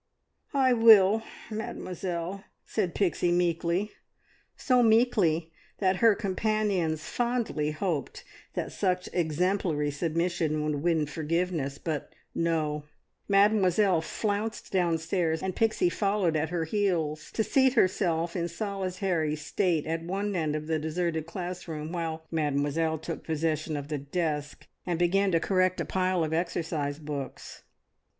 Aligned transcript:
"I 0.55 0.73
will, 0.73 1.21
Mademoiselle," 1.51 2.43
said 2.65 2.95
Pixie 2.95 3.31
meekly, 3.31 3.91
so 4.57 4.81
meekly 4.81 5.51
that 5.77 5.97
her 5.97 6.15
companions 6.15 7.03
fondly 7.03 7.69
hoped 7.69 8.23
that 8.55 8.71
such 8.71 9.09
exemplary 9.13 9.91
submission 9.91 10.63
would 10.65 10.81
win 10.81 11.05
forgiveness; 11.05 11.77
but 11.77 12.11
no, 12.33 12.85
Mademoiselle 13.27 14.01
flounced 14.01 14.71
downstairs, 14.71 15.43
and 15.43 15.55
Pixie 15.55 15.87
followed 15.89 16.35
at 16.35 16.49
her 16.49 16.63
heels, 16.65 17.31
to 17.33 17.43
seat 17.43 17.73
herself 17.73 18.35
in 18.35 18.47
solitary 18.47 19.35
state 19.35 19.85
at 19.85 20.01
one 20.01 20.35
end 20.35 20.55
of 20.55 20.65
the 20.65 20.79
deserted 20.79 21.29
schoolroom, 21.29 21.91
while 21.91 22.23
Mademoiselle 22.31 22.97
took 22.97 23.23
possession 23.23 23.77
of 23.77 23.89
the 23.89 23.99
desk 23.99 24.65
and 24.83 24.97
began 24.97 25.31
to 25.31 25.39
correct 25.39 25.79
a 25.79 25.85
pile 25.85 26.23
of 26.23 26.33
exercise 26.33 26.97
books. 26.97 27.61